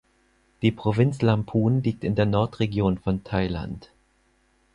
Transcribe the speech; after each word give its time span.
Die 0.63 0.71
Provinz 0.71 1.21
Lamphun 1.21 1.83
liegt 1.83 2.03
in 2.03 2.15
der 2.15 2.25
Nordregion 2.25 2.97
von 2.97 3.23
Thailand. 3.23 3.91